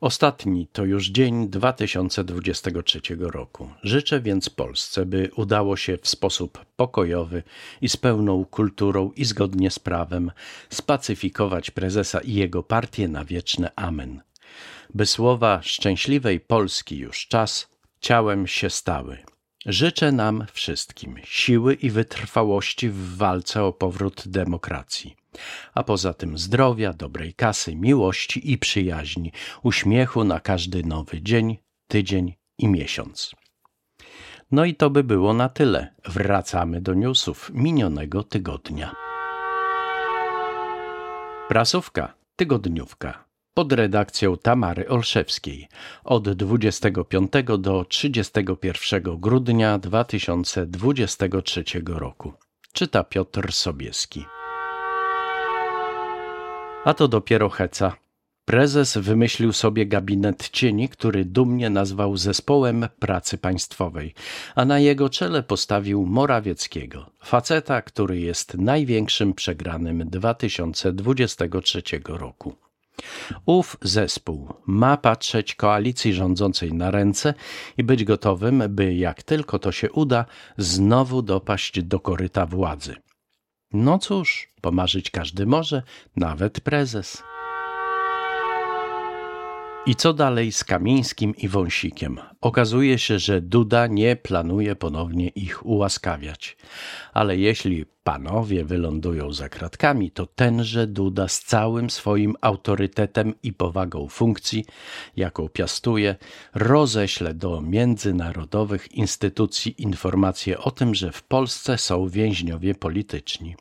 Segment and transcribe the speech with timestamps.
[0.00, 3.70] Ostatni to już dzień 2023 roku.
[3.82, 7.42] Życzę więc Polsce, by udało się w sposób pokojowy
[7.80, 10.32] i z pełną kulturą i zgodnie z prawem
[10.70, 14.22] spacyfikować prezesa i jego partię na wieczne amen.
[14.94, 17.68] By słowa szczęśliwej Polski już czas
[18.00, 19.18] ciałem się stały.
[19.66, 25.17] Życzę nam wszystkim siły i wytrwałości w walce o powrót demokracji
[25.74, 29.32] a poza tym zdrowia, dobrej kasy, miłości i przyjaźni,
[29.62, 31.56] uśmiechu na każdy nowy dzień,
[31.88, 33.32] tydzień i miesiąc.
[34.50, 35.94] No i to by było na tyle.
[36.04, 38.94] Wracamy do newsów minionego tygodnia.
[41.48, 45.68] Prasówka, tygodniówka pod redakcją Tamary Olszewskiej
[46.04, 52.32] od 25 do 31 grudnia 2023 roku.
[52.72, 54.24] Czyta Piotr Sobieski.
[56.88, 57.96] A to dopiero heca.
[58.44, 64.14] Prezes wymyślił sobie gabinet cieni, który dumnie nazwał Zespołem Pracy Państwowej,
[64.54, 72.54] a na jego czele postawił Morawieckiego, faceta, który jest największym przegranym 2023 roku.
[73.46, 77.34] Ów zespół ma patrzeć koalicji rządzącej na ręce
[77.78, 80.24] i być gotowym, by jak tylko to się uda,
[80.58, 82.94] znowu dopaść do koryta władzy.
[83.72, 85.82] No cóż, pomarzyć każdy może,
[86.16, 87.22] nawet prezes.
[89.88, 92.20] I co dalej z Kamińskim i Wąsikiem?
[92.40, 96.56] Okazuje się, że Duda nie planuje ponownie ich ułaskawiać.
[97.12, 104.08] Ale jeśli panowie wylądują za kratkami, to tenże Duda z całym swoim autorytetem i powagą
[104.08, 104.64] funkcji,
[105.16, 106.16] jaką piastuje,
[106.54, 113.56] roześle do międzynarodowych instytucji informacje o tym, że w Polsce są więźniowie polityczni.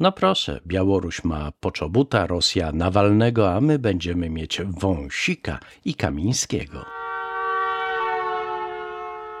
[0.00, 6.84] No proszę, Białoruś ma Poczobuta, Rosja Nawalnego, a my będziemy mieć Wąsika i Kamińskiego.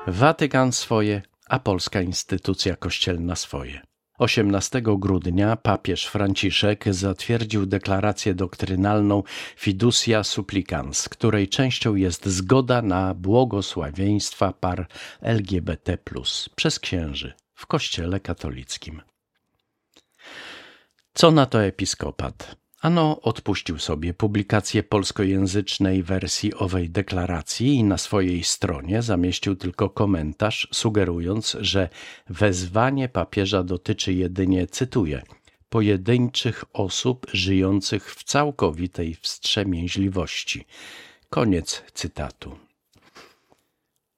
[0.06, 3.80] Watykan swoje, a polska instytucja kościelna swoje.
[4.18, 9.22] 18 grudnia papież Franciszek zatwierdził deklarację doktrynalną
[9.56, 14.88] Fiducia Supplicans, której częścią jest zgoda na błogosławieństwa par
[15.20, 15.98] LGBT
[16.56, 19.02] przez księży w Kościele katolickim.
[21.16, 22.56] Co na to episkopat?
[22.80, 30.68] Ano odpuścił sobie publikację polskojęzycznej wersji owej deklaracji i na swojej stronie zamieścił tylko komentarz,
[30.72, 31.88] sugerując, że
[32.28, 35.22] wezwanie papieża dotyczy jedynie, cytuję,
[35.68, 40.64] pojedynczych osób żyjących w całkowitej wstrzemięźliwości.
[41.30, 42.65] Koniec cytatu.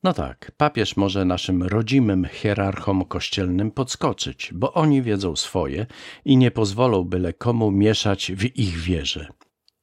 [0.02, 5.86] No tak, papież może naszym rodzimym hierarchom kościelnym podskoczyć, bo oni wiedzą swoje
[6.24, 9.28] i nie pozwolą byle komu mieszać w ich wierze.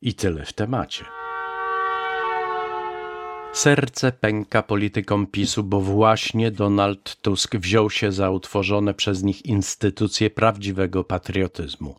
[0.02, 1.06] I tyle w temacie.
[3.54, 10.30] Serce pęka politykom PiSu, bo właśnie Donald Tusk wziął się za utworzone przez nich instytucje
[10.30, 11.96] prawdziwego patriotyzmu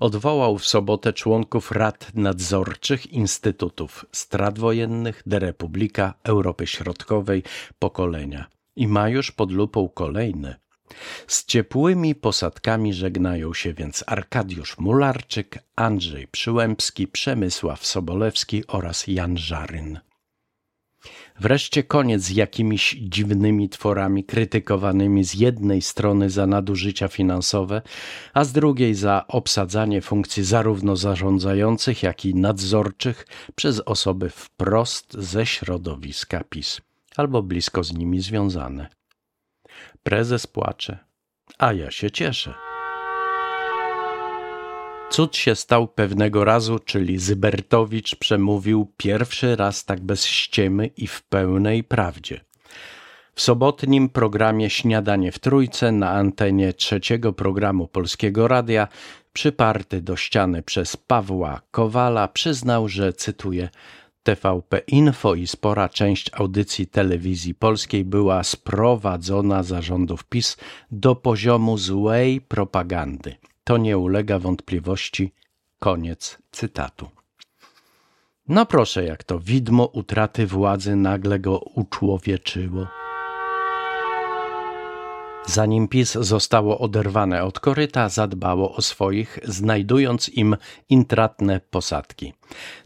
[0.00, 7.42] odwołał w sobotę członków rad nadzorczych instytutów strat wojennych, De Republika, Europy Środkowej,
[7.78, 8.46] pokolenia
[8.76, 10.56] i ma już pod lupą kolejne.
[11.26, 19.98] Z ciepłymi posadkami żegnają się więc Arkadiusz Mularczyk, Andrzej Przyłębski, Przemysław Sobolewski oraz Jan Żaryn.
[21.40, 27.82] Wreszcie koniec z jakimiś dziwnymi tworami krytykowanymi z jednej strony za nadużycia finansowe,
[28.34, 35.46] a z drugiej za obsadzanie funkcji zarówno zarządzających, jak i nadzorczych przez osoby wprost ze
[35.46, 36.80] środowiska PiS
[37.16, 38.88] albo blisko z nimi związane.
[40.02, 40.98] Prezes płacze,
[41.58, 42.69] a ja się cieszę.
[45.10, 51.22] Cud się stał pewnego razu, czyli Zybertowicz przemówił pierwszy raz tak bez ściemy i w
[51.22, 52.40] pełnej prawdzie.
[53.34, 58.88] W sobotnim programie Śniadanie w Trójce na antenie trzeciego programu Polskiego Radia,
[59.32, 63.68] przyparty do ściany przez Pawła Kowala, przyznał, że cytuję
[64.22, 70.56] TVP Info i spora część audycji telewizji polskiej była sprowadzona zarządów PiS
[70.90, 73.34] do poziomu złej propagandy.
[73.70, 75.32] To nie ulega wątpliwości.
[75.78, 77.08] Koniec cytatu.
[78.48, 82.86] No proszę, jak to widmo utraty władzy nagle go uczłowieczyło.
[85.46, 90.56] Zanim PiS zostało oderwane od koryta, zadbało o swoich, znajdując im
[90.88, 92.32] intratne posadki.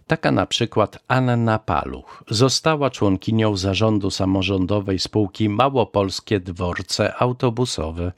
[0.06, 8.12] Taka na przykład Anna Paluch została członkinią zarządu samorządowej spółki Małopolskie Dworce Autobusowe.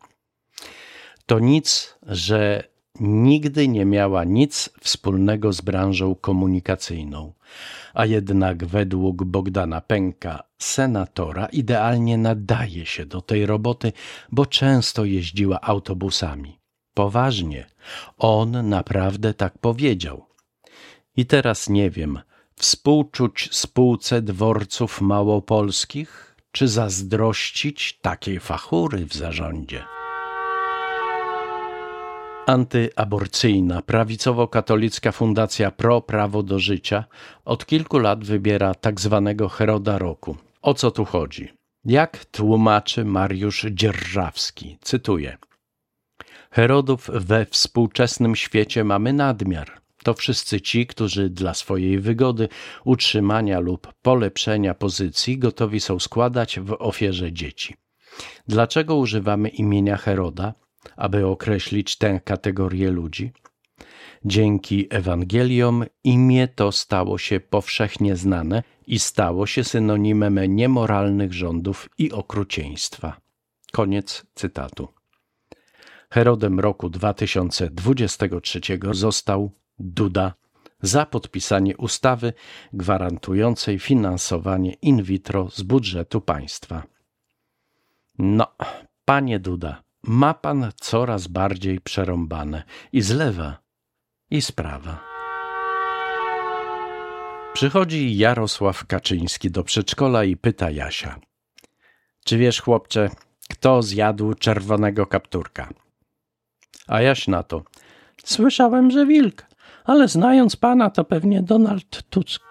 [1.26, 2.64] To nic, że
[3.00, 7.32] nigdy nie miała nic wspólnego z branżą komunikacyjną,
[7.94, 13.93] a jednak według Bogdana Pęka, senatora, idealnie nadaje się do tej roboty,
[14.32, 16.58] bo często jeździła autobusami.
[16.94, 17.67] Poważnie,
[18.19, 20.26] on naprawdę tak powiedział.
[21.17, 22.20] I teraz nie wiem,
[22.56, 29.84] współczuć spółce dworców małopolskich, czy zazdrościć takiej fachury w zarządzie.
[32.46, 37.04] Antyaborcyjna, prawicowo-katolicka fundacja Pro Prawo do Życia
[37.44, 40.37] od kilku lat wybiera tak zwanego Heroda Roku.
[40.62, 41.48] O co tu chodzi?
[41.84, 45.37] Jak tłumaczy Mariusz Dzierżawski, cytuję.
[46.50, 49.81] Herodów we współczesnym świecie mamy nadmiar.
[50.04, 52.48] To wszyscy ci, którzy dla swojej wygody,
[52.84, 57.75] utrzymania lub polepszenia pozycji gotowi są składać w ofierze dzieci.
[58.48, 60.54] Dlaczego używamy imienia Heroda?
[60.96, 63.32] Aby określić tę kategorię ludzi.
[64.25, 72.12] Dzięki Ewangeliom imię to stało się powszechnie znane i stało się synonimem niemoralnych rządów i
[72.12, 73.20] okrucieństwa.
[73.72, 74.88] Koniec cytatu.
[76.10, 78.60] Herodem roku 2023
[78.93, 80.34] został Duda
[80.82, 82.32] za podpisanie ustawy
[82.72, 86.82] gwarantującej finansowanie in vitro z budżetu państwa.
[88.19, 88.46] No,
[89.04, 92.62] panie Duda, ma pan coraz bardziej przerąbane
[92.93, 93.58] i z lewa,
[94.31, 95.00] i z prawa.
[97.53, 101.19] Przychodzi Jarosław Kaczyński do przedszkola i pyta Jasia:
[102.25, 103.11] Czy wiesz, chłopcze,
[103.50, 105.69] kto zjadł czerwonego kapturka?
[106.87, 107.62] A Jaś na to:
[108.25, 109.47] Słyszałem, że wilk,
[109.85, 112.43] ale znając pana, to pewnie Donald Tusk.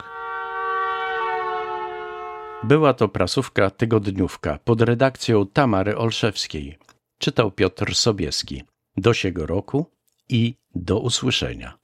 [2.64, 6.78] Była to prasówka tygodniówka pod redakcją Tamary Olszewskiej.
[7.18, 8.64] Czytał Piotr Sobieski.
[8.98, 9.92] Do siego roku
[10.30, 11.78] i do usłyszenia.